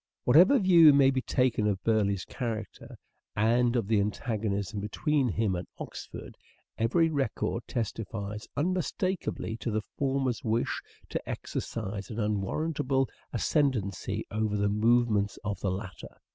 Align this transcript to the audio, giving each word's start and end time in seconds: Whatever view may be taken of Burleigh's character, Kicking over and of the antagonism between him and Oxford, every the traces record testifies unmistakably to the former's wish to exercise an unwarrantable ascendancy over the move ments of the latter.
Whatever 0.23 0.57
view 0.57 0.93
may 0.93 1.11
be 1.11 1.21
taken 1.21 1.67
of 1.67 1.83
Burleigh's 1.83 2.25
character, 2.25 2.87
Kicking 2.87 2.97
over 3.49 3.53
and 3.59 3.75
of 3.75 3.87
the 3.87 3.99
antagonism 4.01 4.79
between 4.79 5.29
him 5.29 5.53
and 5.55 5.67
Oxford, 5.77 6.37
every 6.75 7.07
the 7.07 7.13
traces 7.13 7.15
record 7.17 7.63
testifies 7.67 8.47
unmistakably 8.57 9.57
to 9.57 9.69
the 9.69 9.83
former's 9.99 10.43
wish 10.43 10.81
to 11.09 11.29
exercise 11.29 12.09
an 12.09 12.19
unwarrantable 12.19 13.07
ascendancy 13.31 14.25
over 14.31 14.57
the 14.57 14.69
move 14.69 15.07
ments 15.11 15.37
of 15.43 15.59
the 15.59 15.69
latter. 15.69 16.17